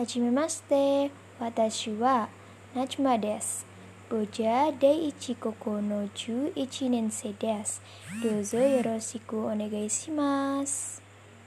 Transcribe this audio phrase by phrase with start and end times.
[0.00, 1.10] はじめまして。
[1.38, 2.30] 私は
[2.74, 3.66] なちまです。
[4.08, 7.82] ボじャ第一高校の11年生です。
[8.24, 11.09] どうぞよろしくお願いします。